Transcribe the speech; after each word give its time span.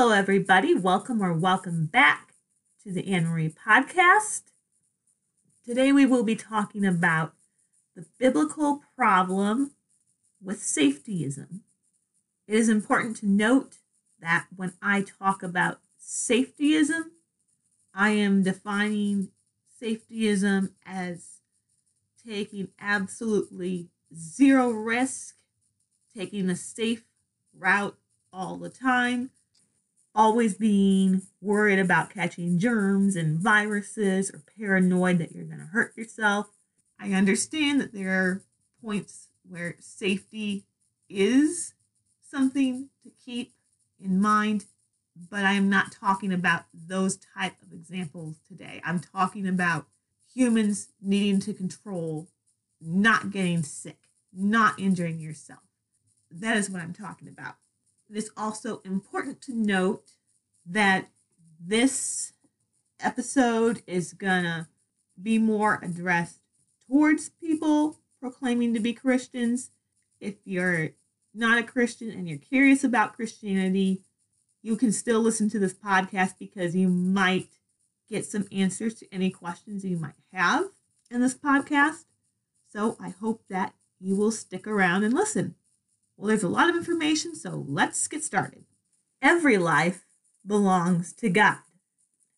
Hello, 0.00 0.12
everybody. 0.12 0.76
Welcome 0.76 1.20
or 1.20 1.32
welcome 1.32 1.86
back 1.86 2.32
to 2.84 2.92
the 2.92 3.12
Ann 3.12 3.26
Marie 3.26 3.52
podcast. 3.52 4.42
Today 5.66 5.92
we 5.92 6.06
will 6.06 6.22
be 6.22 6.36
talking 6.36 6.86
about 6.86 7.34
the 7.96 8.06
biblical 8.16 8.84
problem 8.94 9.72
with 10.40 10.60
safetyism. 10.60 11.62
It 12.46 12.54
is 12.54 12.68
important 12.68 13.16
to 13.16 13.26
note 13.26 13.78
that 14.20 14.46
when 14.54 14.74
I 14.80 15.02
talk 15.02 15.42
about 15.42 15.80
safetyism, 16.00 17.06
I 17.92 18.10
am 18.10 18.44
defining 18.44 19.30
safetyism 19.82 20.74
as 20.86 21.40
taking 22.24 22.68
absolutely 22.80 23.88
zero 24.16 24.70
risk, 24.70 25.34
taking 26.16 26.48
a 26.48 26.54
safe 26.54 27.02
route 27.52 27.96
all 28.32 28.58
the 28.58 28.70
time, 28.70 29.30
always 30.18 30.54
being 30.54 31.22
worried 31.40 31.78
about 31.78 32.10
catching 32.10 32.58
germs 32.58 33.14
and 33.14 33.38
viruses 33.38 34.32
or 34.32 34.42
paranoid 34.58 35.18
that 35.18 35.30
you're 35.30 35.44
going 35.44 35.60
to 35.60 35.66
hurt 35.66 35.96
yourself. 35.96 36.48
I 36.98 37.12
understand 37.12 37.80
that 37.80 37.92
there 37.92 38.10
are 38.10 38.42
points 38.82 39.28
where 39.48 39.76
safety 39.78 40.64
is 41.08 41.74
something 42.28 42.88
to 43.04 43.12
keep 43.24 43.52
in 44.02 44.20
mind, 44.20 44.64
but 45.30 45.44
I 45.44 45.52
am 45.52 45.70
not 45.70 45.92
talking 45.92 46.32
about 46.32 46.64
those 46.74 47.16
type 47.16 47.54
of 47.62 47.72
examples 47.72 48.38
today. 48.48 48.82
I'm 48.84 48.98
talking 48.98 49.46
about 49.46 49.86
humans 50.34 50.88
needing 51.00 51.38
to 51.40 51.54
control 51.54 52.26
not 52.80 53.30
getting 53.30 53.62
sick, 53.62 54.08
not 54.32 54.78
injuring 54.80 55.20
yourself. 55.20 55.60
That 56.30 56.56
is 56.56 56.68
what 56.68 56.82
I'm 56.82 56.92
talking 56.92 57.28
about. 57.28 57.54
It 58.10 58.16
is 58.16 58.30
also 58.36 58.80
important 58.84 59.40
to 59.42 59.54
note 59.54 60.12
that 60.66 61.08
this 61.60 62.32
episode 63.00 63.82
is 63.86 64.12
gonna 64.12 64.68
be 65.20 65.38
more 65.38 65.80
addressed 65.82 66.40
towards 66.86 67.28
people 67.28 68.00
proclaiming 68.20 68.74
to 68.74 68.80
be 68.80 68.92
Christians. 68.92 69.70
If 70.20 70.34
you're 70.44 70.90
not 71.34 71.58
a 71.58 71.62
Christian 71.62 72.10
and 72.10 72.28
you're 72.28 72.38
curious 72.38 72.82
about 72.82 73.14
Christianity, 73.14 74.02
you 74.62 74.76
can 74.76 74.92
still 74.92 75.20
listen 75.20 75.48
to 75.50 75.58
this 75.58 75.74
podcast 75.74 76.34
because 76.38 76.74
you 76.74 76.88
might 76.88 77.48
get 78.08 78.24
some 78.24 78.46
answers 78.50 78.94
to 78.94 79.14
any 79.14 79.30
questions 79.30 79.84
you 79.84 79.98
might 79.98 80.14
have 80.32 80.66
in 81.10 81.20
this 81.20 81.34
podcast. 81.34 82.04
So 82.70 82.96
I 83.00 83.10
hope 83.10 83.44
that 83.48 83.74
you 84.00 84.16
will 84.16 84.30
stick 84.30 84.66
around 84.66 85.04
and 85.04 85.14
listen. 85.14 85.54
Well, 86.18 86.28
there's 86.28 86.42
a 86.42 86.48
lot 86.48 86.68
of 86.68 86.74
information, 86.74 87.36
so 87.36 87.64
let's 87.68 88.08
get 88.08 88.24
started. 88.24 88.64
Every 89.22 89.56
life 89.56 90.04
belongs 90.44 91.12
to 91.12 91.30
God. 91.30 91.58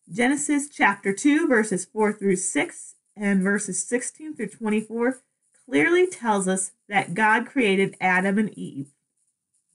Genesis 0.07 0.69
chapter 0.69 1.11
2, 1.13 1.47
verses 1.47 1.85
4 1.85 2.13
through 2.13 2.35
6 2.35 2.95
and 3.17 3.41
verses 3.41 3.83
16 3.83 4.35
through 4.35 4.49
24 4.49 5.21
clearly 5.65 6.05
tells 6.05 6.47
us 6.47 6.73
that 6.89 7.15
God 7.15 7.47
created 7.47 7.97
Adam 7.99 8.37
and 8.37 8.55
Eve. 8.55 8.91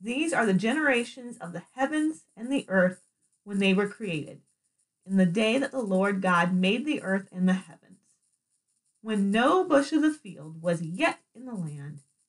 These 0.00 0.32
are 0.32 0.46
the 0.46 0.54
generations 0.54 1.36
of 1.38 1.52
the 1.52 1.64
heavens 1.74 2.22
and 2.36 2.50
the 2.50 2.64
earth 2.68 3.00
when 3.42 3.58
they 3.58 3.74
were 3.74 3.88
created, 3.88 4.40
in 5.04 5.16
the 5.16 5.26
day 5.26 5.58
that 5.58 5.72
the 5.72 5.80
Lord 5.80 6.22
God 6.22 6.54
made 6.54 6.86
the 6.86 7.02
earth 7.02 7.28
and 7.32 7.48
the 7.48 7.54
heavens. 7.54 7.98
When 9.02 9.32
no 9.32 9.64
bush 9.64 9.92
of 9.92 10.02
the 10.02 10.12
field 10.12 10.62
was 10.62 10.80
yet 10.80 11.18
in 11.34 11.44
the 11.44 11.54
land, 11.54 12.02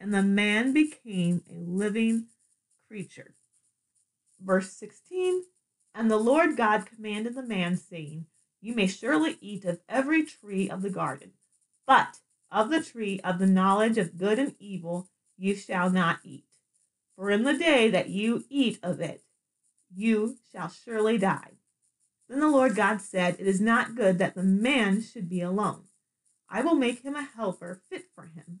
and 0.00 0.14
the 0.14 0.22
man 0.22 0.72
became 0.72 1.44
a 1.48 1.60
living 1.60 2.26
creature. 2.88 3.34
Verse 4.42 4.72
16 4.72 5.44
And 5.94 6.10
the 6.10 6.16
Lord 6.16 6.56
God 6.56 6.86
commanded 6.86 7.34
the 7.34 7.42
man, 7.42 7.76
saying, 7.76 8.24
You 8.62 8.74
may 8.74 8.86
surely 8.86 9.36
eat 9.40 9.66
of 9.66 9.80
every 9.88 10.24
tree 10.24 10.70
of 10.70 10.80
the 10.80 10.90
garden, 10.90 11.32
but 11.86 12.18
of 12.50 12.70
the 12.70 12.82
tree 12.82 13.20
of 13.22 13.38
the 13.38 13.46
knowledge 13.46 13.98
of 13.98 14.16
good 14.16 14.38
and 14.38 14.54
evil 14.58 15.08
you 15.36 15.54
shall 15.54 15.90
not 15.90 16.20
eat. 16.24 16.46
For 17.16 17.30
in 17.30 17.44
the 17.44 17.56
day 17.56 17.90
that 17.90 18.08
you 18.08 18.44
eat 18.48 18.78
of 18.82 19.00
it, 19.00 19.22
you 19.94 20.38
shall 20.50 20.68
surely 20.68 21.18
die. 21.18 21.52
Then 22.28 22.40
the 22.40 22.48
Lord 22.48 22.74
God 22.74 23.02
said, 23.02 23.36
It 23.38 23.46
is 23.46 23.60
not 23.60 23.96
good 23.96 24.18
that 24.18 24.34
the 24.34 24.42
man 24.42 25.02
should 25.02 25.28
be 25.28 25.42
alone. 25.42 25.84
I 26.48 26.62
will 26.62 26.76
make 26.76 27.02
him 27.02 27.14
a 27.14 27.28
helper 27.36 27.82
fit 27.90 28.06
for 28.14 28.24
him. 28.24 28.60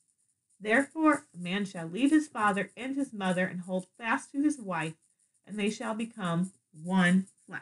Therefore, 0.61 1.25
a 1.33 1.37
man 1.39 1.65
shall 1.65 1.87
leave 1.87 2.11
his 2.11 2.27
father 2.27 2.69
and 2.77 2.95
his 2.95 3.11
mother 3.11 3.45
and 3.45 3.61
hold 3.61 3.87
fast 3.97 4.31
to 4.31 4.43
his 4.43 4.59
wife, 4.59 4.93
and 5.45 5.57
they 5.57 5.71
shall 5.71 5.95
become 5.95 6.51
one 6.71 7.27
flesh. 7.47 7.61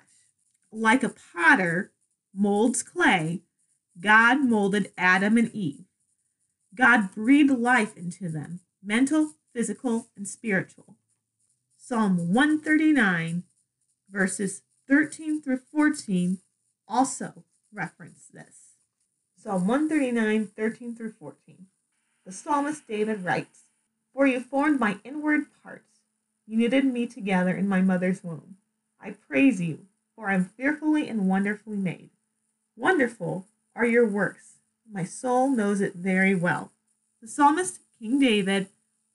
Like 0.72 1.04
a 1.04 1.14
potter 1.34 1.94
molds 2.34 2.84
clay, 2.84 3.42
God 4.00 4.44
molded 4.44 4.92
Adam 4.98 5.38
and 5.38 5.50
Eve. 5.54 5.86
God 6.76 7.12
breathed 7.16 7.58
life 7.58 7.96
into 7.96 8.28
them, 8.28 8.60
mental, 8.84 9.34
physical, 9.54 10.10
and 10.18 10.28
spiritual. 10.28 10.98
Psalm 11.78 12.34
139, 12.34 13.44
verses 14.10 14.62
13 14.90 15.42
through 15.42 15.62
14, 15.72 16.40
also 16.88 17.46
reference 17.74 18.28
this. 18.32 18.76
Psalm 19.36 19.68
139, 19.68 20.48
13 20.56 20.96
through 20.96 21.14
14. 21.14 21.68
The 22.30 22.36
psalmist 22.36 22.86
David 22.88 23.24
writes, 23.24 23.62
For 24.14 24.28
you 24.28 24.40
formed 24.40 24.80
my 24.80 25.00
inward 25.04 25.48
parts, 25.64 25.98
you 26.46 26.60
knitted 26.60 26.86
me 26.86 27.08
together 27.08 27.56
in 27.56 27.68
my 27.68 27.82
mother's 27.82 28.24
womb. 28.24 28.58
I 29.02 29.16
praise 29.28 29.60
you, 29.60 29.88
for 30.16 30.30
I 30.30 30.36
am 30.36 30.46
fearfully 30.46 31.10
and 31.10 31.28
wonderfully 31.28 31.78
made. 31.78 32.12
Wonderful 32.78 33.48
are 33.76 33.88
your 33.88 34.06
works. 34.06 34.58
My 34.88 35.04
soul 35.06 35.50
knows 35.50 35.82
it 35.82 35.96
very 35.96 36.36
well. 36.36 36.72
The 37.20 37.28
psalmist 37.28 37.80
King 37.98 38.20
David 38.20 38.68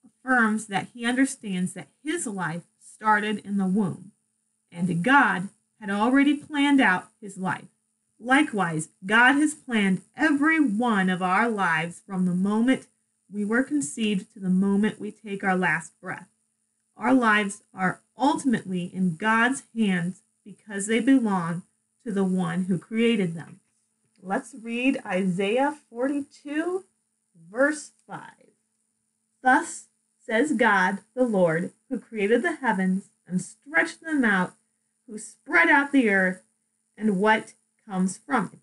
affirms 0.05 0.67
that 0.67 0.89
he 0.93 1.07
understands 1.07 1.73
that 1.75 1.91
his 2.03 2.27
life 2.27 2.65
started 2.81 3.39
in 3.47 3.59
the 3.59 3.65
womb, 3.65 4.11
and 4.73 5.05
God 5.05 5.51
had 5.81 5.89
already 5.89 6.37
planned 6.37 6.81
out 6.81 7.11
his 7.21 7.39
life. 7.39 7.69
Likewise, 8.19 8.89
God 9.07 9.35
has 9.35 9.55
planned 9.55 10.03
every 10.17 10.59
one 10.59 11.09
of 11.09 11.23
our 11.23 11.49
lives 11.49 12.03
from 12.05 12.27
the 12.27 12.35
moment 12.35 12.89
we 13.33 13.45
were 13.45 13.63
conceived 13.63 14.33
to 14.33 14.41
the 14.41 14.51
moment 14.51 15.01
we 15.01 15.11
take 15.11 15.43
our 15.43 15.57
last 15.57 15.93
breath. 16.01 16.29
Our 16.97 17.15
lives 17.15 17.63
are 17.75 18.03
ultimately 18.17 18.85
in 18.95 19.17
God's 19.17 19.65
hands 19.77 20.23
because 20.45 20.87
they 20.87 21.01
belong 21.01 21.63
to 22.05 22.13
the 22.13 22.25
one 22.25 22.65
who 22.65 22.79
created 22.79 23.35
them. 23.35 23.61
Let's 24.23 24.55
read 24.63 25.01
Isaiah 25.05 25.77
42, 25.91 26.85
verse 27.51 27.93
5. 28.07 28.21
Thus 29.43 29.89
says 30.19 30.53
God, 30.53 31.01
the 31.15 31.25
Lord, 31.25 31.73
who 31.91 31.99
created 31.99 32.43
the 32.43 32.57
heavens 32.57 33.11
and 33.27 33.43
stretched 33.43 34.01
them 34.03 34.25
out, 34.25 34.55
who 35.07 35.19
spread 35.19 35.69
out 35.69 35.93
the 35.93 36.09
earth 36.09 36.43
and 36.97 37.19
what 37.19 37.55
comes 37.87 38.17
from 38.17 38.51
it, 38.53 38.61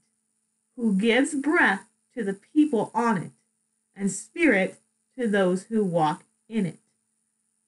who 0.75 0.97
gives 0.97 1.35
breath 1.35 1.85
to 2.15 2.23
the 2.23 2.33
people 2.33 2.89
on 2.95 3.17
it, 3.17 3.31
and 4.01 4.11
spirit 4.11 4.79
to 5.15 5.27
those 5.27 5.65
who 5.65 5.83
walk 5.83 6.23
in 6.49 6.65
it. 6.65 6.79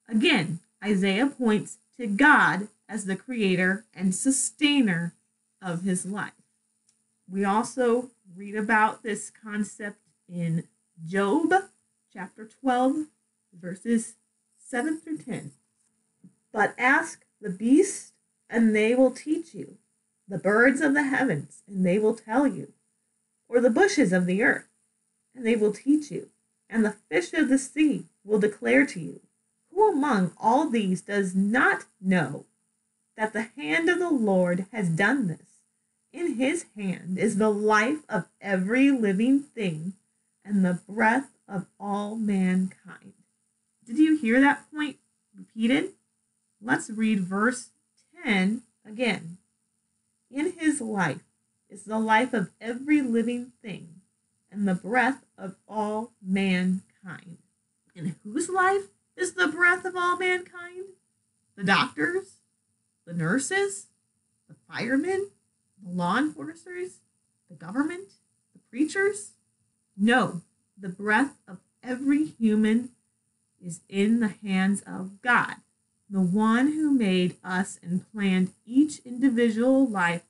Again, 0.08 0.58
Isaiah 0.84 1.28
points 1.28 1.78
to 1.96 2.08
God 2.08 2.66
as 2.88 3.04
the 3.04 3.14
creator 3.14 3.84
and 3.94 4.12
sustainer 4.12 5.14
of 5.62 5.82
his 5.82 6.04
life. 6.04 6.32
We 7.30 7.44
also 7.44 8.10
read 8.36 8.56
about 8.56 9.04
this 9.04 9.30
concept 9.30 10.00
in 10.28 10.64
Job 11.06 11.54
chapter 12.12 12.48
12, 12.60 13.06
verses 13.56 14.16
7 14.58 14.98
through 14.98 15.18
10. 15.18 15.52
But 16.52 16.74
ask 16.76 17.24
the 17.40 17.50
beasts, 17.50 18.12
and 18.50 18.74
they 18.74 18.96
will 18.96 19.12
teach 19.12 19.54
you, 19.54 19.76
the 20.26 20.38
birds 20.38 20.80
of 20.80 20.94
the 20.94 21.04
heavens, 21.04 21.62
and 21.68 21.86
they 21.86 22.00
will 22.00 22.16
tell 22.16 22.44
you, 22.44 22.72
or 23.48 23.60
the 23.60 23.70
bushes 23.70 24.12
of 24.12 24.26
the 24.26 24.42
earth, 24.42 24.66
and 25.34 25.46
they 25.46 25.56
will 25.56 25.72
teach 25.72 26.10
you, 26.10 26.30
and 26.68 26.84
the 26.84 26.96
fish 27.10 27.32
of 27.32 27.48
the 27.48 27.58
sea 27.58 28.06
will 28.24 28.38
declare 28.38 28.86
to 28.86 29.00
you. 29.00 29.20
Who 29.72 29.90
among 29.90 30.32
all 30.38 30.68
these 30.68 31.02
does 31.02 31.34
not 31.34 31.84
know 32.00 32.46
that 33.16 33.32
the 33.32 33.48
hand 33.56 33.88
of 33.88 33.98
the 33.98 34.10
Lord 34.10 34.66
has 34.72 34.88
done 34.88 35.26
this? 35.26 35.62
In 36.12 36.34
his 36.34 36.66
hand 36.76 37.18
is 37.18 37.38
the 37.38 37.50
life 37.50 38.00
of 38.08 38.26
every 38.40 38.90
living 38.90 39.40
thing 39.40 39.94
and 40.44 40.64
the 40.64 40.80
breath 40.88 41.30
of 41.48 41.66
all 41.80 42.14
mankind. 42.14 43.14
Did 43.84 43.98
you 43.98 44.16
hear 44.16 44.40
that 44.40 44.70
point 44.72 44.98
repeated? 45.36 45.92
Let's 46.62 46.88
read 46.88 47.20
verse 47.20 47.70
10 48.24 48.62
again. 48.86 49.38
In 50.30 50.52
his 50.52 50.80
life 50.80 51.24
is 51.68 51.84
the 51.84 51.98
life 51.98 52.32
of 52.32 52.50
every 52.60 53.02
living 53.02 53.52
thing 53.62 53.93
and 54.54 54.68
the 54.68 54.74
breath 54.74 55.24
of 55.36 55.56
all 55.68 56.12
mankind. 56.22 57.38
In 57.94 58.16
whose 58.24 58.48
life 58.48 58.88
is 59.16 59.34
the 59.34 59.48
breath 59.48 59.84
of 59.84 59.96
all 59.96 60.16
mankind? 60.16 60.86
The 61.56 61.64
doctors? 61.64 62.38
The 63.06 63.14
nurses? 63.14 63.86
The 64.48 64.56
firemen? 64.68 65.30
the 65.84 65.90
law 65.90 66.18
enforcers, 66.18 67.00
the 67.48 67.54
government, 67.54 68.08
the 68.52 68.60
preachers? 68.70 69.32
No, 69.96 70.42
the 70.78 70.88
breath 70.88 71.36
of 71.46 71.58
every 71.82 72.24
human 72.24 72.90
is 73.60 73.80
in 73.88 74.20
the 74.20 74.34
hands 74.42 74.82
of 74.86 75.22
God, 75.22 75.56
the 76.08 76.20
one 76.20 76.72
who 76.72 76.90
made 76.90 77.36
us 77.44 77.78
and 77.82 78.10
planned 78.12 78.52
each 78.66 78.98
individual 79.04 79.86
life 79.86 80.24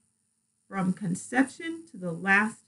from 0.69 0.93
conception 0.93 1.85
to 1.91 1.97
the 1.97 2.13
last 2.13 2.61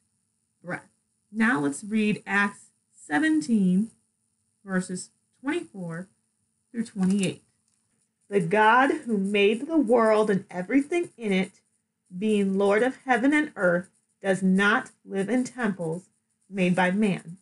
breath. 0.63 0.89
Now 1.37 1.61
let's 1.61 1.85
read 1.85 2.23
Acts 2.27 2.71
17, 2.95 3.91
verses 4.65 5.11
24 5.43 6.09
through 6.73 6.85
28. 6.85 7.43
The 8.31 8.41
God 8.41 8.91
who 9.05 9.19
made 9.19 9.67
the 9.67 9.77
world 9.77 10.31
and 10.31 10.47
everything 10.51 11.11
in 11.19 11.33
it 11.33 11.61
being 12.17 12.57
Lord 12.57 12.83
of 12.83 12.97
heaven 13.05 13.35
and 13.35 13.53
earth, 13.55 13.91
does 14.23 14.43
not 14.43 14.93
live 15.05 15.29
in 15.29 15.45
temples 15.45 16.09
made 16.49 16.75
by 16.75 16.91
man, 16.91 17.37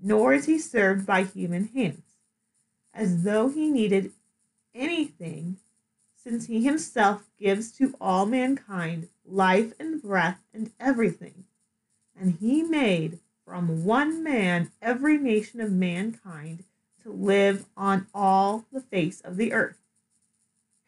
nor 0.00 0.32
is 0.32 0.46
he 0.46 0.56
served 0.56 1.04
by 1.04 1.24
human 1.24 1.66
hands, 1.74 2.04
as 2.94 3.24
though 3.24 3.48
he 3.48 3.70
needed 3.70 4.12
anything, 4.72 5.56
since 6.14 6.46
he 6.46 6.62
himself 6.62 7.24
gives 7.40 7.72
to 7.72 7.96
all 8.00 8.24
mankind 8.24 9.08
life 9.24 9.72
and 9.80 10.00
breath 10.00 10.38
and 10.54 10.70
everything. 10.78 11.44
And 12.20 12.36
he 12.38 12.62
made 12.62 13.18
from 13.46 13.86
one 13.86 14.22
man 14.22 14.70
every 14.82 15.16
nation 15.16 15.58
of 15.62 15.72
mankind 15.72 16.64
to 17.02 17.10
live 17.10 17.64
on 17.78 18.08
all 18.14 18.66
the 18.70 18.82
face 18.82 19.22
of 19.22 19.38
the 19.38 19.54
earth, 19.54 19.78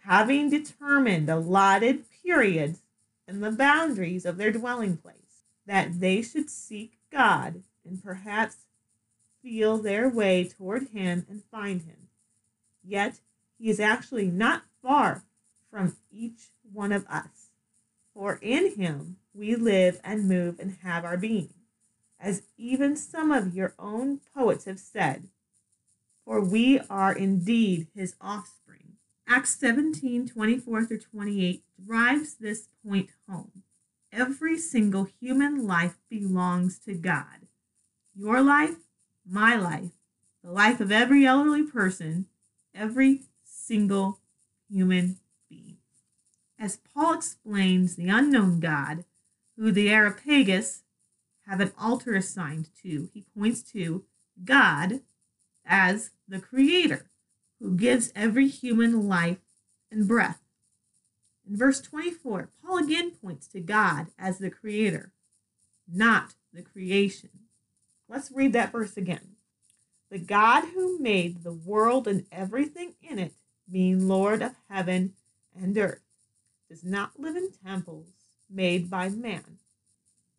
having 0.04 0.50
determined 0.50 1.30
allotted 1.30 2.04
periods 2.22 2.82
and 3.26 3.42
the 3.42 3.50
boundaries 3.50 4.26
of 4.26 4.36
their 4.36 4.52
dwelling 4.52 4.98
place, 4.98 5.16
that 5.64 6.00
they 6.00 6.20
should 6.20 6.50
seek 6.50 6.98
God 7.10 7.62
and 7.82 8.04
perhaps 8.04 8.66
feel 9.42 9.78
their 9.78 10.10
way 10.10 10.44
toward 10.44 10.88
Him 10.90 11.24
and 11.30 11.42
find 11.50 11.80
Him. 11.80 12.08
Yet 12.84 13.20
He 13.58 13.70
is 13.70 13.80
actually 13.80 14.26
not 14.26 14.64
far 14.82 15.22
from 15.70 15.96
each 16.10 16.50
one 16.70 16.92
of 16.92 17.06
us, 17.06 17.48
for 18.14 18.38
in 18.42 18.74
Him 18.76 19.16
we 19.34 19.54
live 19.54 20.00
and 20.04 20.28
move 20.28 20.58
and 20.58 20.78
have 20.82 21.04
our 21.04 21.16
being, 21.16 21.54
as 22.20 22.42
even 22.56 22.96
some 22.96 23.30
of 23.30 23.54
your 23.54 23.74
own 23.78 24.20
poets 24.34 24.66
have 24.66 24.78
said, 24.78 25.28
for 26.24 26.40
we 26.40 26.80
are 26.90 27.12
indeed 27.12 27.88
His 27.94 28.14
offspring. 28.20 28.94
Acts 29.26 29.56
17 29.58 30.28
24 30.28 30.84
through 30.84 30.98
28 30.98 31.62
drives 31.86 32.34
this 32.34 32.68
point 32.86 33.10
home. 33.28 33.62
Every 34.12 34.58
single 34.58 35.08
human 35.20 35.66
life 35.66 35.96
belongs 36.10 36.78
to 36.80 36.94
God. 36.94 37.46
Your 38.14 38.42
life, 38.42 38.76
my 39.26 39.56
life, 39.56 39.92
the 40.44 40.50
life 40.52 40.80
of 40.80 40.92
every 40.92 41.24
elderly 41.24 41.62
person, 41.62 42.26
every 42.74 43.22
single 43.44 44.18
human. 44.70 45.18
As 46.62 46.76
Paul 46.94 47.14
explains 47.14 47.96
the 47.96 48.08
unknown 48.08 48.60
God, 48.60 49.04
who 49.56 49.72
the 49.72 49.90
Areopagus 49.90 50.84
have 51.48 51.60
an 51.60 51.72
altar 51.76 52.14
assigned 52.14 52.68
to, 52.84 53.10
he 53.12 53.24
points 53.36 53.62
to 53.72 54.04
God 54.44 55.00
as 55.66 56.12
the 56.28 56.38
creator 56.38 57.10
who 57.58 57.74
gives 57.74 58.12
every 58.14 58.46
human 58.46 59.08
life 59.08 59.40
and 59.90 60.06
breath. 60.06 60.40
In 61.44 61.56
verse 61.56 61.80
24, 61.80 62.50
Paul 62.64 62.78
again 62.78 63.10
points 63.10 63.48
to 63.48 63.60
God 63.60 64.12
as 64.16 64.38
the 64.38 64.48
creator, 64.48 65.10
not 65.92 66.36
the 66.52 66.62
creation. 66.62 67.30
Let's 68.08 68.30
read 68.30 68.52
that 68.52 68.70
verse 68.70 68.96
again. 68.96 69.34
The 70.12 70.20
God 70.20 70.66
who 70.74 71.00
made 71.00 71.42
the 71.42 71.52
world 71.52 72.06
and 72.06 72.24
everything 72.30 72.94
in 73.02 73.18
it, 73.18 73.32
being 73.68 74.06
Lord 74.06 74.42
of 74.42 74.54
heaven 74.70 75.14
and 75.60 75.76
earth, 75.76 76.02
does 76.72 76.82
not 76.82 77.20
live 77.20 77.36
in 77.36 77.50
temples 77.62 78.06
made 78.48 78.88
by 78.88 79.06
man. 79.10 79.58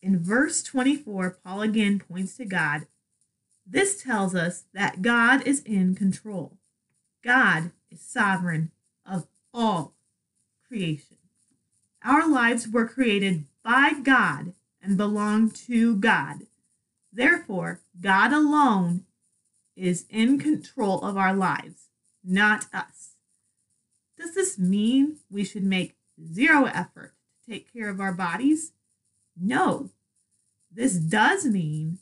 In 0.02 0.18
verse 0.18 0.64
24, 0.64 1.38
Paul 1.44 1.62
again 1.62 2.00
points 2.00 2.38
to 2.38 2.46
God. 2.46 2.88
This 3.68 4.02
tells 4.02 4.34
us 4.34 4.64
that 4.74 5.04
God 5.04 5.46
is 5.46 5.62
in 5.62 5.94
control. 5.94 6.58
God 7.24 7.70
is 7.92 8.02
sovereign 8.02 8.72
of 9.06 9.28
all 9.54 9.94
creation. 10.68 11.18
Our 12.04 12.28
lives 12.28 12.68
were 12.68 12.88
created 12.88 13.46
by 13.64 13.94
God 14.02 14.54
and 14.82 14.98
belong 14.98 15.52
to 15.68 15.96
God. 15.96 16.48
Therefore, 17.12 17.82
God 18.02 18.34
alone 18.34 19.06
is 19.76 20.06
in 20.10 20.40
control 20.40 21.00
of 21.04 21.16
our 21.16 21.36
lives, 21.36 21.90
not 22.24 22.66
us. 22.74 23.18
Does 24.18 24.34
this 24.34 24.58
mean 24.58 25.18
we 25.30 25.44
should 25.44 25.64
make 25.64 25.94
zero 26.22 26.66
effort 26.66 27.14
to 27.46 27.52
take 27.52 27.72
care 27.72 27.90
of 27.90 28.00
our 28.00 28.14
bodies? 28.14 28.74
No. 29.40 29.90
This 30.72 30.96
does 30.96 31.46
mean 31.46 32.00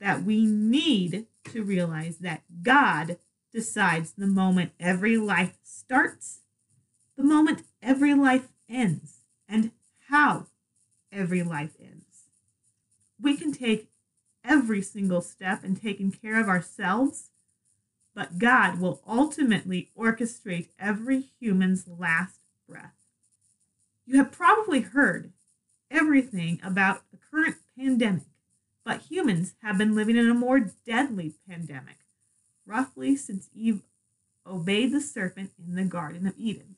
that 0.00 0.24
we 0.24 0.46
need 0.46 1.26
to 1.52 1.62
realize 1.62 2.18
that 2.18 2.42
God 2.62 3.18
decides 3.52 4.12
the 4.12 4.26
moment 4.26 4.72
every 4.78 5.16
life 5.16 5.58
starts, 5.62 6.40
the 7.16 7.24
moment 7.24 7.62
every 7.82 8.14
life 8.14 8.48
ends, 8.68 9.20
and 9.48 9.72
how 10.08 10.46
every 11.12 11.42
life 11.42 11.74
ends. 11.80 12.30
We 13.20 13.36
can 13.36 13.52
take 13.52 13.90
every 14.44 14.82
single 14.82 15.20
step 15.20 15.64
in 15.64 15.76
taking 15.76 16.10
care 16.10 16.40
of 16.40 16.48
ourselves, 16.48 17.30
but 18.14 18.38
God 18.38 18.80
will 18.80 19.02
ultimately 19.06 19.90
orchestrate 19.98 20.68
every 20.78 21.30
human's 21.40 21.86
last 21.86 22.40
breath. 22.68 22.99
You 24.10 24.16
have 24.16 24.32
probably 24.32 24.80
heard 24.80 25.30
everything 25.88 26.58
about 26.64 27.02
the 27.12 27.16
current 27.30 27.58
pandemic, 27.78 28.24
but 28.84 29.02
humans 29.02 29.54
have 29.62 29.78
been 29.78 29.94
living 29.94 30.16
in 30.16 30.28
a 30.28 30.34
more 30.34 30.58
deadly 30.58 31.34
pandemic 31.48 31.98
roughly 32.66 33.14
since 33.14 33.48
Eve 33.54 33.82
obeyed 34.44 34.90
the 34.90 35.00
serpent 35.00 35.52
in 35.64 35.76
the 35.76 35.84
Garden 35.84 36.26
of 36.26 36.34
Eden. 36.36 36.74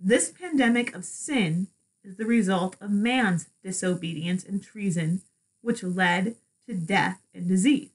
This 0.00 0.30
pandemic 0.30 0.92
of 0.92 1.04
sin 1.04 1.68
is 2.02 2.16
the 2.16 2.26
result 2.26 2.74
of 2.80 2.90
man's 2.90 3.46
disobedience 3.62 4.42
and 4.42 4.60
treason, 4.60 5.22
which 5.60 5.84
led 5.84 6.34
to 6.66 6.74
death 6.74 7.20
and 7.32 7.46
disease. 7.46 7.90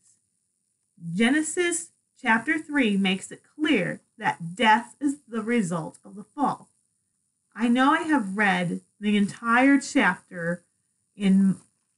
Genesis 1.13 1.89
chapter 2.21 2.57
3 2.57 2.95
makes 2.95 3.33
it 3.33 3.41
clear 3.53 3.99
that 4.17 4.55
death 4.55 4.95
is 5.01 5.17
the 5.27 5.41
result 5.41 5.97
of 6.05 6.15
the 6.15 6.23
fall. 6.23 6.69
I 7.57 7.69
know 7.69 7.93
I 7.93 8.01
have 8.01 8.35
read 8.35 8.81
the 8.99 9.15
entire 9.15 9.79
chapter 9.79 10.63
in 11.15 11.55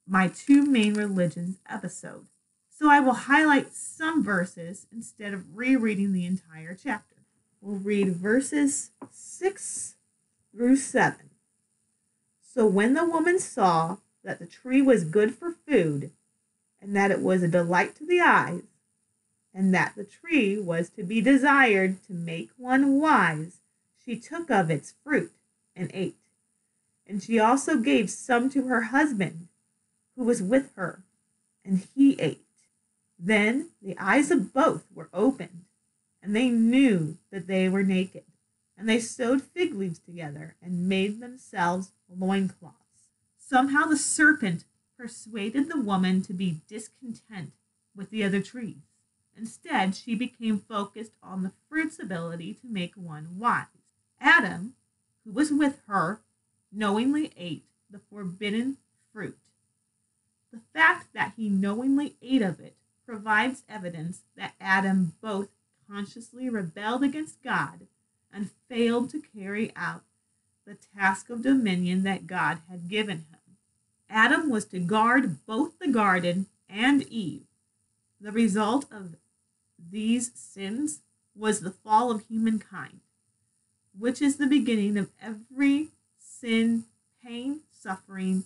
my 0.08 0.28
two 0.28 0.64
main 0.64 0.94
religions 0.94 1.58
episode, 1.68 2.28
so 2.70 2.92
I 2.92 3.00
will 3.00 3.14
highlight 3.14 3.74
some 3.74 4.24
verses 4.24 4.86
instead 4.92 5.34
of 5.34 5.58
rereading 5.58 6.14
the 6.14 6.28
entire 6.28 6.76
chapter. 6.76 7.16
We'll 7.60 7.80
read 7.80 8.16
verses 8.16 8.92
6 9.10 9.96
through 10.52 10.76
7. 10.76 11.18
So 12.40 12.68
when 12.68 12.94
the 12.94 13.06
woman 13.06 13.40
saw 13.40 13.98
that 14.24 14.38
the 14.38 14.46
tree 14.46 14.84
was 14.84 15.04
good 15.04 15.34
for 15.34 15.56
food, 15.68 16.12
and 16.80 16.96
that 16.96 17.10
it 17.10 17.22
was 17.22 17.42
a 17.42 17.48
delight 17.48 17.96
to 17.96 18.06
the 18.06 18.22
eyes, 18.22 18.62
and 19.56 19.74
that 19.74 19.94
the 19.96 20.06
tree 20.06 20.60
was 20.60 20.90
to 20.92 21.04
be 21.04 21.20
desired 21.20 22.04
to 22.04 22.14
make 22.14 22.52
one 22.58 23.00
wise, 23.00 23.62
she 24.06 24.20
took 24.20 24.52
of 24.52 24.70
its 24.70 24.94
fruit 25.04 25.32
and 25.78 25.92
ate. 25.94 26.18
And 27.06 27.24
she 27.24 27.40
also 27.40 27.78
gave 27.78 28.10
some 28.10 28.50
to 28.50 28.68
her 28.68 28.84
husband, 28.84 29.48
who 30.16 30.24
was 30.24 30.42
with 30.42 30.72
her, 30.76 31.04
and 31.64 31.88
he 31.96 32.20
ate. 32.20 32.44
Then 33.20 33.70
the 33.82 33.98
eyes 33.98 34.32
of 34.32 34.54
both 34.54 34.86
were 34.94 35.10
opened, 35.14 35.66
and 36.22 36.36
they 36.36 36.50
knew 36.50 37.18
that 37.32 37.48
they 37.48 37.70
were 37.70 37.84
naked. 37.84 38.24
And 38.78 38.88
they 38.88 39.00
sewed 39.00 39.42
fig 39.42 39.74
leaves 39.74 40.00
together 40.00 40.56
and 40.62 40.88
made 40.88 41.20
themselves 41.20 41.92
loincloths. 42.10 42.76
Somehow 43.38 43.86
the 43.86 43.98
serpent 43.98 44.66
persuaded 44.98 45.70
the 45.70 45.80
woman 45.80 46.22
to 46.24 46.34
be 46.34 46.62
discontent 46.68 47.54
with 47.96 48.10
the 48.10 48.24
other 48.24 48.42
trees. 48.42 48.84
Instead, 49.36 49.96
she 49.96 50.16
became 50.16 50.60
focused 50.60 51.14
on 51.24 51.44
the 51.44 51.52
fruit's 51.70 52.00
ability 52.00 52.54
to 52.56 52.68
make 52.68 52.96
one 52.96 53.40
wise. 53.40 53.66
Adam, 54.20 54.74
who 55.28 55.34
was 55.34 55.52
with 55.52 55.82
her, 55.88 56.22
knowingly 56.72 57.34
ate 57.36 57.66
the 57.90 58.00
forbidden 58.00 58.78
fruit. 59.14 59.38
The 60.54 60.62
fact 60.74 61.14
that 61.14 61.34
he 61.36 61.50
knowingly 61.50 62.16
ate 62.22 62.42
of 62.42 62.60
it 62.62 62.76
provides 63.06 63.64
evidence 63.68 64.22
that 64.38 64.54
Adam 64.60 65.14
both 65.22 65.50
consciously 65.90 66.50
rebelled 66.50 67.04
against 67.04 67.44
God 67.44 67.88
and 68.34 68.52
failed 68.70 69.10
to 69.12 69.22
carry 69.22 69.72
out 69.76 70.04
the 70.66 70.78
task 70.98 71.30
of 71.30 71.44
dominion 71.44 72.04
that 72.04 72.28
God 72.28 72.60
had 72.70 72.90
given 72.90 73.18
him. 73.18 73.58
Adam 74.10 74.50
was 74.50 74.66
to 74.66 74.80
guard 74.80 75.46
both 75.46 75.80
the 75.80 75.88
garden 75.88 76.48
and 76.70 77.04
Eve. 77.04 77.46
The 78.20 78.32
result 78.32 78.86
of 78.92 79.16
these 79.78 80.32
sins 80.34 81.02
was 81.36 81.62
the 81.62 81.72
fall 81.72 82.12
of 82.12 82.26
humankind, 82.28 83.02
which 83.98 84.22
is 84.22 84.38
the 84.38 84.48
beginning 84.48 84.98
of 84.98 85.10
every 85.22 85.90
sin, 86.20 86.86
pain, 87.24 87.62
suffering, 87.72 88.44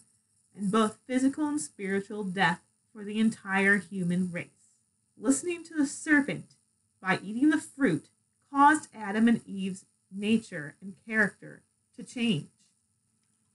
and 0.55 0.71
both 0.71 0.99
physical 1.07 1.47
and 1.47 1.61
spiritual 1.61 2.23
death 2.23 2.61
for 2.93 3.03
the 3.03 3.19
entire 3.19 3.77
human 3.77 4.31
race. 4.31 4.75
Listening 5.17 5.63
to 5.63 5.73
the 5.75 5.85
serpent 5.85 6.55
by 7.01 7.19
eating 7.23 7.49
the 7.49 7.57
fruit 7.57 8.07
caused 8.51 8.87
Adam 8.93 9.27
and 9.27 9.41
Eve's 9.45 9.85
nature 10.11 10.75
and 10.81 10.95
character 11.07 11.61
to 11.95 12.03
change. 12.03 12.49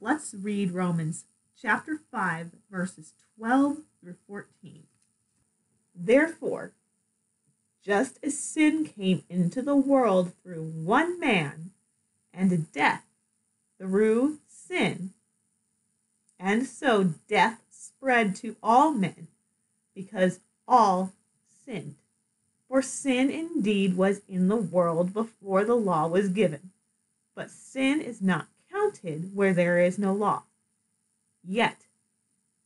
Let's 0.00 0.34
read 0.34 0.72
Romans 0.72 1.24
chapter 1.60 2.00
5, 2.10 2.50
verses 2.70 3.12
12 3.38 3.78
through 4.00 4.16
14. 4.26 4.84
Therefore, 5.94 6.72
just 7.82 8.18
as 8.22 8.38
sin 8.38 8.84
came 8.84 9.22
into 9.28 9.62
the 9.62 9.76
world 9.76 10.32
through 10.42 10.62
one 10.62 11.18
man, 11.18 11.70
and 12.36 12.70
death 12.72 13.04
through 13.78 14.38
sin, 14.46 15.14
and 16.38 16.66
so 16.66 17.14
death 17.28 17.62
spread 17.70 18.36
to 18.36 18.56
all 18.62 18.92
men, 18.92 19.28
because 19.94 20.40
all 20.68 21.12
sinned. 21.64 21.96
For 22.68 22.82
sin 22.82 23.30
indeed 23.30 23.96
was 23.96 24.20
in 24.28 24.48
the 24.48 24.56
world 24.56 25.14
before 25.14 25.64
the 25.64 25.76
law 25.76 26.06
was 26.06 26.28
given, 26.28 26.70
but 27.34 27.50
sin 27.50 28.00
is 28.00 28.20
not 28.20 28.48
counted 28.70 29.34
where 29.34 29.54
there 29.54 29.78
is 29.78 29.98
no 29.98 30.12
law. 30.12 30.42
Yet 31.42 31.86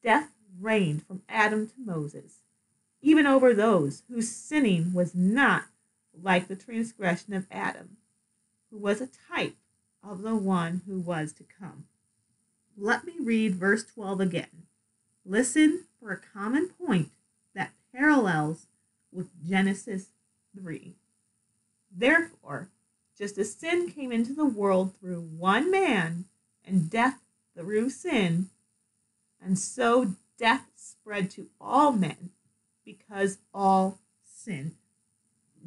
death 0.02 0.30
reigned 0.58 1.06
from 1.06 1.22
Adam 1.28 1.68
to 1.68 1.74
Moses 1.78 2.40
even 3.02 3.26
over 3.26 3.54
those 3.54 4.02
whose 4.08 4.30
sinning 4.30 4.92
was 4.92 5.14
not 5.14 5.64
like 6.22 6.48
the 6.48 6.56
transgression 6.56 7.32
of 7.32 7.46
Adam, 7.50 7.96
who 8.70 8.78
was 8.78 9.00
a 9.00 9.08
type 9.34 9.56
of 10.02 10.22
the 10.22 10.34
one 10.36 10.82
who 10.86 10.98
was 11.00 11.32
to 11.34 11.44
come. 11.44 11.84
Let 12.76 13.04
me 13.04 13.14
read 13.20 13.56
verse 13.56 13.84
12 13.84 14.20
again. 14.20 14.66
Listen 15.24 15.84
for 15.98 16.12
a 16.12 16.38
common 16.38 16.68
point 16.68 17.10
that 17.54 17.72
parallels 17.92 18.66
with 19.12 19.28
Genesis 19.46 20.06
3. 20.58 20.94
Therefore, 21.94 22.70
just 23.18 23.36
as 23.36 23.54
sin 23.54 23.90
came 23.90 24.12
into 24.12 24.32
the 24.32 24.46
world 24.46 24.94
through 24.96 25.20
one 25.20 25.70
man, 25.70 26.24
and 26.64 26.88
death 26.88 27.20
through 27.56 27.90
sin, 27.90 28.48
and 29.42 29.58
so 29.58 30.14
death 30.38 30.66
spread 30.76 31.30
to 31.30 31.48
all 31.60 31.92
men 31.92 32.30
because 32.84 33.38
all 33.52 33.98
sinned. 34.22 34.76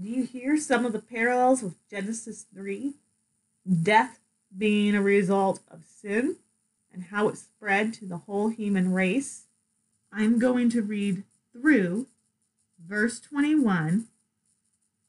Do 0.02 0.10
you 0.10 0.24
hear 0.24 0.58
some 0.58 0.86
of 0.86 0.92
the 0.92 1.00
parallels 1.00 1.62
with 1.62 1.76
Genesis 1.88 2.46
3? 2.54 2.94
Death 3.84 4.20
being 4.56 4.96
a 4.96 5.02
result 5.02 5.60
of 5.70 5.86
sin 5.86 6.38
and 6.92 7.06
how 7.06 7.28
it 7.30 7.38
spread 7.38 7.94
to 7.96 8.06
the 8.06 8.18
whole 8.18 8.50
human 8.50 8.92
race. 8.92 9.46
I'm 10.12 10.40
going 10.40 10.70
to 10.72 10.82
read 10.82 11.24
through 11.52 12.08
verse 12.84 13.20
21. 13.20 14.08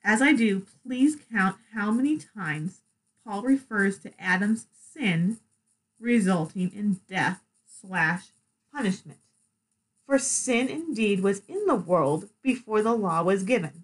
As 0.05 0.21
I 0.21 0.35
do, 0.35 0.67
please 0.87 1.17
count 1.33 1.57
how 1.73 1.91
many 1.91 2.19
times 2.19 2.83
Paul 3.25 3.43
refers 3.43 3.99
to 4.00 4.12
Adam's 4.23 4.67
sin 4.93 5.38
resulting 5.99 6.71
in 6.75 7.00
death 7.09 7.43
slash 7.67 8.26
punishment. 8.73 9.19
For 10.07 10.19
sin 10.19 10.69
indeed 10.69 11.23
was 11.23 11.41
in 11.49 11.64
the 11.64 11.75
world 11.75 12.29
before 12.43 12.83
the 12.83 12.93
law 12.93 13.23
was 13.23 13.43
given, 13.43 13.84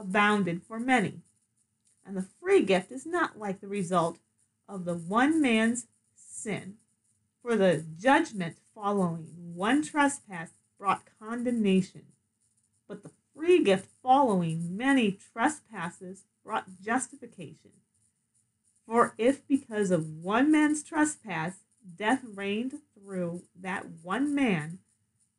abounded 0.00 0.62
for 0.62 0.80
many. 0.80 1.20
And 2.04 2.16
the 2.16 2.26
free 2.40 2.62
gift 2.62 2.90
is 2.90 3.06
not 3.06 3.38
like 3.38 3.60
the 3.60 3.68
result 3.68 4.18
of 4.68 4.84
the 4.84 4.94
one 4.94 5.40
man's 5.40 5.86
sin. 6.14 6.74
For 7.42 7.56
the 7.56 7.84
judgment 7.98 8.56
following 8.74 9.28
one 9.54 9.82
trespass 9.82 10.50
brought 10.78 11.02
condemnation, 11.20 12.06
but 12.88 13.02
the 13.02 13.10
free 13.34 13.62
gift 13.62 13.88
following 14.02 14.76
many 14.76 15.18
trespasses 15.32 16.24
brought 16.42 16.80
justification. 16.82 17.72
For 18.86 19.14
if 19.18 19.46
because 19.46 19.90
of 19.90 20.08
one 20.08 20.50
man's 20.50 20.82
trespass 20.82 21.60
death 21.96 22.22
reigned 22.34 22.74
through 22.94 23.42
that 23.60 23.86
one 24.02 24.34
man, 24.34 24.78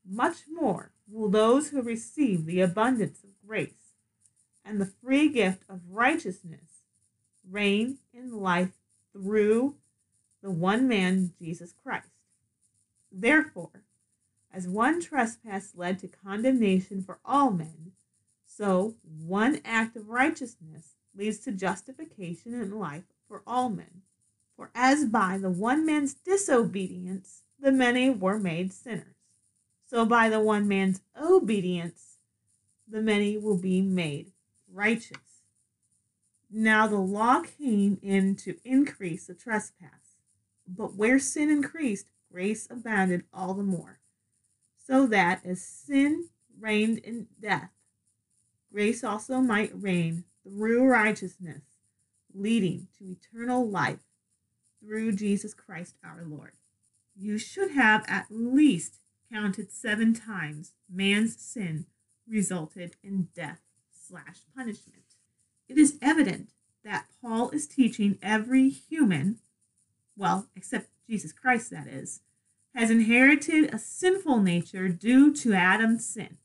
much 0.07 0.43
more 0.51 0.91
will 1.07 1.29
those 1.29 1.69
who 1.69 1.81
receive 1.81 2.45
the 2.45 2.61
abundance 2.61 3.23
of 3.23 3.29
grace 3.45 3.80
and 4.65 4.79
the 4.79 4.85
free 4.85 5.29
gift 5.29 5.63
of 5.69 5.81
righteousness 5.89 6.83
reign 7.49 7.97
in 8.13 8.39
life 8.39 8.71
through 9.13 9.75
the 10.41 10.51
one 10.51 10.87
man, 10.87 11.33
Jesus 11.39 11.73
Christ. 11.83 12.09
Therefore, 13.11 13.83
as 14.53 14.67
one 14.67 15.01
trespass 15.01 15.73
led 15.75 15.99
to 15.99 16.07
condemnation 16.07 17.01
for 17.01 17.19
all 17.23 17.51
men, 17.51 17.91
so 18.45 18.95
one 19.03 19.61
act 19.63 19.95
of 19.95 20.09
righteousness 20.09 20.95
leads 21.15 21.39
to 21.39 21.51
justification 21.51 22.53
in 22.53 22.77
life 22.77 23.03
for 23.27 23.43
all 23.45 23.69
men. 23.69 24.01
For 24.55 24.71
as 24.75 25.05
by 25.05 25.37
the 25.37 25.49
one 25.49 25.85
man's 25.85 26.13
disobedience 26.13 27.43
the 27.59 27.71
many 27.71 28.09
were 28.09 28.39
made 28.39 28.73
sinners, 28.73 29.15
so 29.85 30.05
by 30.05 30.29
the 30.29 30.39
one 30.39 30.67
man's 30.67 31.01
obedience 31.19 32.17
the 32.87 33.01
many 33.01 33.37
will 33.37 33.57
be 33.57 33.81
made 33.81 34.31
righteous. 34.73 35.17
Now 36.49 36.87
the 36.87 36.99
law 36.99 37.41
came 37.41 37.97
in 38.01 38.35
to 38.37 38.57
increase 38.65 39.27
the 39.27 39.33
trespass, 39.33 40.17
but 40.67 40.95
where 40.95 41.19
sin 41.19 41.49
increased, 41.49 42.07
grace 42.31 42.67
abounded 42.69 43.23
all 43.33 43.53
the 43.53 43.63
more. 43.63 43.99
So 44.85 45.07
that 45.07 45.45
as 45.45 45.61
sin 45.61 46.29
reigned 46.59 46.99
in 46.99 47.27
death, 47.39 47.71
grace 48.71 49.03
also 49.03 49.39
might 49.39 49.71
reign 49.73 50.25
through 50.43 50.87
righteousness, 50.87 51.63
leading 52.33 52.87
to 52.97 53.09
eternal 53.09 53.67
life 53.67 54.03
through 54.81 55.13
Jesus 55.13 55.53
Christ 55.53 55.95
our 56.03 56.25
Lord. 56.25 56.53
You 57.15 57.37
should 57.37 57.71
have 57.71 58.03
at 58.07 58.27
least 58.29 58.99
counted 59.31 59.71
seven 59.71 60.13
times 60.13 60.73
man's 60.89 61.37
sin 61.37 61.85
resulted 62.27 62.95
in 63.03 63.29
death 63.33 63.61
slash 64.11 64.41
punishment. 64.55 65.15
It 65.69 65.77
is 65.77 65.97
evident 66.01 66.49
that 66.83 67.05
Paul 67.21 67.49
is 67.51 67.65
teaching 67.65 68.17
every 68.21 68.69
human, 68.69 69.37
well, 70.17 70.47
except 70.55 70.89
Jesus 71.09 71.31
Christ, 71.31 71.71
that 71.71 71.87
is, 71.87 72.19
has 72.75 72.89
inherited 72.89 73.73
a 73.73 73.79
sinful 73.79 74.41
nature 74.41 74.89
due 74.89 75.33
to 75.35 75.53
Adam's 75.53 76.05
sin. 76.05 76.37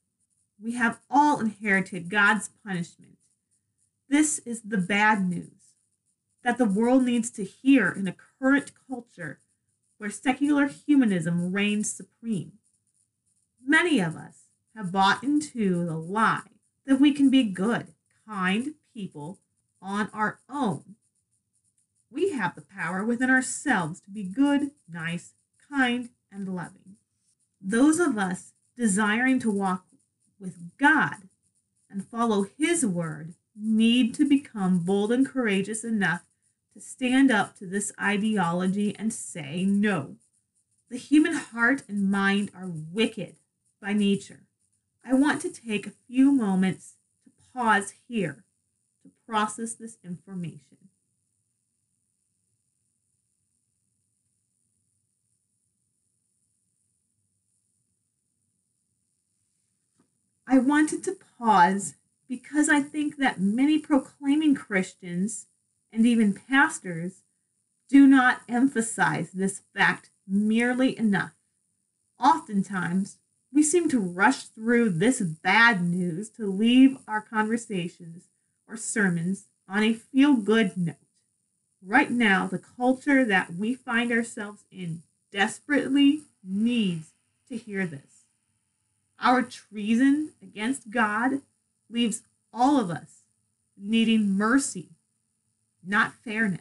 We 0.62 0.74
have 0.74 1.00
all 1.10 1.40
inherited 1.40 2.08
God's 2.08 2.50
punishment. 2.64 3.18
This 4.08 4.38
is 4.40 4.62
the 4.62 4.78
bad 4.78 5.28
news 5.28 5.50
that 6.44 6.58
the 6.58 6.64
world 6.64 7.04
needs 7.04 7.30
to 7.30 7.44
hear 7.44 7.90
in 7.90 8.06
a 8.06 8.14
current 8.40 8.70
culture 8.88 9.40
where 9.98 10.10
secular 10.10 10.68
humanism 10.68 11.52
reigns 11.52 11.90
supreme. 11.90 12.52
Many 13.64 13.98
of 13.98 14.16
us 14.16 14.44
have 14.76 14.92
bought 14.92 15.24
into 15.24 15.84
the 15.84 15.96
lie 15.96 16.55
that 16.86 17.00
we 17.00 17.12
can 17.12 17.30
be 17.30 17.42
good, 17.44 17.88
kind 18.26 18.74
people 18.94 19.38
on 19.82 20.08
our 20.12 20.40
own. 20.48 20.96
We 22.10 22.30
have 22.32 22.54
the 22.54 22.62
power 22.62 23.04
within 23.04 23.30
ourselves 23.30 24.00
to 24.00 24.10
be 24.10 24.22
good, 24.22 24.70
nice, 24.90 25.34
kind, 25.70 26.10
and 26.32 26.48
loving. 26.48 26.96
Those 27.60 27.98
of 27.98 28.16
us 28.16 28.52
desiring 28.76 29.38
to 29.40 29.50
walk 29.50 29.86
with 30.38 30.76
God 30.78 31.28
and 31.90 32.06
follow 32.06 32.46
His 32.58 32.86
word 32.86 33.34
need 33.58 34.14
to 34.14 34.28
become 34.28 34.80
bold 34.80 35.10
and 35.10 35.26
courageous 35.26 35.82
enough 35.82 36.22
to 36.74 36.80
stand 36.80 37.30
up 37.30 37.56
to 37.58 37.66
this 37.66 37.90
ideology 38.00 38.94
and 38.98 39.12
say 39.12 39.64
no. 39.64 40.16
The 40.90 40.98
human 40.98 41.34
heart 41.34 41.82
and 41.88 42.10
mind 42.10 42.50
are 42.54 42.68
wicked 42.68 43.36
by 43.80 43.92
nature. 43.92 44.45
I 45.08 45.14
want 45.14 45.40
to 45.42 45.50
take 45.50 45.86
a 45.86 45.92
few 46.08 46.32
moments 46.32 46.94
to 47.24 47.30
pause 47.54 47.94
here 48.08 48.44
to 49.04 49.10
process 49.24 49.74
this 49.74 49.98
information. 50.04 50.60
I 60.48 60.58
wanted 60.58 61.04
to 61.04 61.16
pause 61.38 61.94
because 62.28 62.68
I 62.68 62.80
think 62.80 63.16
that 63.18 63.40
many 63.40 63.78
proclaiming 63.78 64.56
Christians 64.56 65.46
and 65.92 66.04
even 66.04 66.34
pastors 66.34 67.22
do 67.88 68.08
not 68.08 68.40
emphasize 68.48 69.30
this 69.30 69.62
fact 69.72 70.10
merely 70.26 70.98
enough. 70.98 71.34
Oftentimes, 72.18 73.18
we 73.52 73.62
seem 73.62 73.88
to 73.88 74.00
rush 74.00 74.44
through 74.44 74.90
this 74.90 75.20
bad 75.20 75.82
news 75.82 76.28
to 76.30 76.50
leave 76.50 76.98
our 77.08 77.20
conversations 77.20 78.24
or 78.68 78.76
sermons 78.76 79.46
on 79.68 79.82
a 79.82 79.94
feel 79.94 80.34
good 80.36 80.76
note. 80.76 80.96
Right 81.84 82.10
now, 82.10 82.46
the 82.46 82.58
culture 82.58 83.24
that 83.24 83.54
we 83.54 83.74
find 83.74 84.12
ourselves 84.12 84.64
in 84.70 85.02
desperately 85.32 86.22
needs 86.42 87.10
to 87.48 87.56
hear 87.56 87.86
this. 87.86 88.24
Our 89.20 89.42
treason 89.42 90.32
against 90.42 90.90
God 90.90 91.40
leaves 91.88 92.22
all 92.52 92.78
of 92.78 92.90
us 92.90 93.22
needing 93.78 94.30
mercy 94.36 94.90
not 95.86 96.14
fairness. 96.24 96.60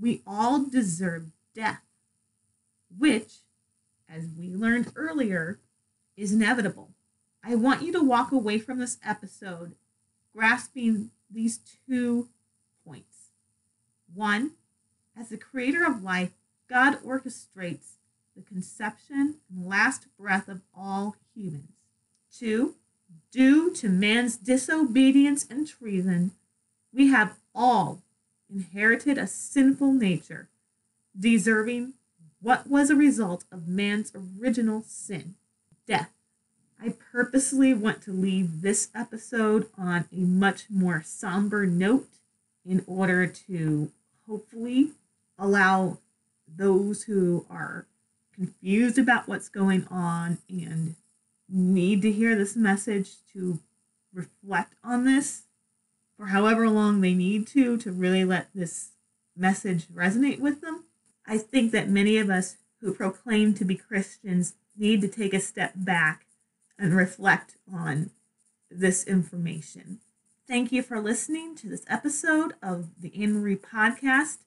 We 0.00 0.22
all 0.26 0.64
deserve 0.64 1.26
death, 1.54 1.82
which, 2.96 3.34
as 4.14 4.26
we 4.38 4.48
learned 4.50 4.92
earlier, 4.94 5.58
is 6.16 6.32
inevitable. 6.32 6.90
I 7.42 7.54
want 7.54 7.82
you 7.82 7.92
to 7.92 8.02
walk 8.02 8.30
away 8.30 8.58
from 8.58 8.78
this 8.78 8.98
episode 9.04 9.74
grasping 10.34 11.10
these 11.30 11.58
two 11.86 12.28
points. 12.86 13.30
One, 14.14 14.52
as 15.18 15.30
the 15.30 15.38
creator 15.38 15.84
of 15.84 16.02
life, 16.02 16.32
God 16.68 17.02
orchestrates 17.02 17.96
the 18.36 18.42
conception 18.42 19.36
and 19.50 19.66
last 19.66 20.06
breath 20.18 20.48
of 20.48 20.62
all 20.74 21.16
humans. 21.34 21.72
Two, 22.34 22.76
due 23.30 23.74
to 23.74 23.88
man's 23.88 24.36
disobedience 24.36 25.46
and 25.48 25.66
treason, 25.66 26.32
we 26.94 27.08
have 27.08 27.36
all 27.54 28.02
inherited 28.52 29.18
a 29.18 29.26
sinful 29.26 29.92
nature, 29.92 30.48
deserving 31.18 31.94
what 32.42 32.68
was 32.68 32.90
a 32.90 32.96
result 32.96 33.44
of 33.52 33.68
man's 33.68 34.12
original 34.14 34.82
sin 34.82 35.36
death. 35.86 36.10
I 36.80 36.94
purposely 37.12 37.72
want 37.72 38.02
to 38.02 38.12
leave 38.12 38.62
this 38.62 38.88
episode 38.94 39.68
on 39.78 40.06
a 40.12 40.20
much 40.20 40.64
more 40.68 41.02
somber 41.04 41.66
note 41.66 42.08
in 42.64 42.82
order 42.86 43.26
to 43.26 43.92
hopefully 44.28 44.90
allow 45.38 45.98
those 46.48 47.04
who 47.04 47.46
are 47.48 47.86
confused 48.34 48.98
about 48.98 49.28
what's 49.28 49.48
going 49.48 49.86
on 49.90 50.38
and 50.48 50.96
need 51.48 52.02
to 52.02 52.10
hear 52.10 52.34
this 52.34 52.56
message 52.56 53.12
to 53.32 53.60
reflect 54.12 54.74
on 54.82 55.04
this 55.04 55.42
for 56.16 56.26
however 56.26 56.68
long 56.68 57.00
they 57.00 57.14
need 57.14 57.46
to 57.48 57.76
to 57.76 57.92
really 57.92 58.24
let 58.24 58.48
this 58.54 58.90
message 59.36 59.86
resonate 59.88 60.40
with 60.40 60.60
them. 60.60 60.84
I 61.26 61.38
think 61.38 61.72
that 61.72 61.88
many 61.88 62.18
of 62.18 62.30
us 62.30 62.56
who 62.80 62.92
proclaim 62.94 63.54
to 63.54 63.64
be 63.64 63.76
Christians 63.76 64.54
need 64.76 65.00
to 65.02 65.08
take 65.08 65.34
a 65.34 65.40
step 65.40 65.72
back 65.76 66.26
and 66.78 66.94
reflect 66.94 67.56
on 67.72 68.10
this 68.70 69.04
information. 69.04 70.00
Thank 70.48 70.72
you 70.72 70.82
for 70.82 71.00
listening 71.00 71.54
to 71.56 71.68
this 71.68 71.84
episode 71.88 72.54
of 72.62 72.88
the 73.00 73.22
Ann 73.22 73.34
Marie 73.34 73.56
Podcast. 73.56 74.38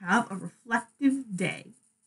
Have 0.00 0.30
a 0.30 0.36
reflective 0.36 1.36
day. 1.36 1.74